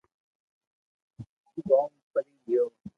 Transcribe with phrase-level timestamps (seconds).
[1.67, 2.63] گوم ڀري گيو